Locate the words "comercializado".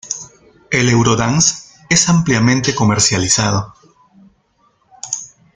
2.73-3.75